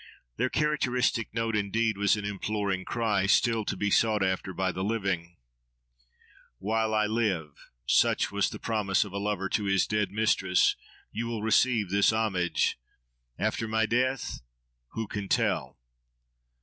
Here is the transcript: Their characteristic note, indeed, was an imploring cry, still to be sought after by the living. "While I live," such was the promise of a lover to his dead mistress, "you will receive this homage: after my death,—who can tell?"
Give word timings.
Their 0.37 0.49
characteristic 0.49 1.31
note, 1.31 1.55
indeed, 1.55 1.95
was 1.95 2.17
an 2.17 2.25
imploring 2.25 2.85
cry, 2.85 3.27
still 3.27 3.63
to 3.65 3.77
be 3.77 3.91
sought 3.91 4.23
after 4.23 4.51
by 4.51 4.71
the 4.71 4.83
living. 4.83 5.37
"While 6.57 6.95
I 6.95 7.05
live," 7.05 7.69
such 7.85 8.31
was 8.31 8.49
the 8.49 8.57
promise 8.57 9.05
of 9.05 9.13
a 9.13 9.19
lover 9.19 9.47
to 9.49 9.65
his 9.65 9.85
dead 9.85 10.09
mistress, 10.11 10.75
"you 11.11 11.27
will 11.27 11.43
receive 11.43 11.91
this 11.91 12.11
homage: 12.11 12.79
after 13.37 13.67
my 13.67 13.85
death,—who 13.85 15.05
can 15.07 15.27
tell?" 15.29 15.77